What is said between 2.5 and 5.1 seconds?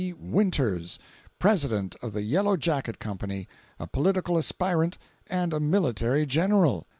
Jacket Company, a political aspirant